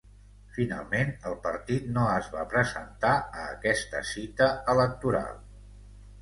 Finalment, 0.53 1.11
el 1.31 1.35
partit 1.43 1.85
no 1.97 2.05
es 2.13 2.29
va 2.37 2.45
presentar 2.53 3.11
a 3.43 3.45
aquesta 3.51 4.03
cita 4.15 4.49
electoral. 4.75 5.39